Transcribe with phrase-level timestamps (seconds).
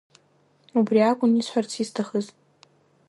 [0.77, 2.25] Убри акәын исҳәарц исҭахыз.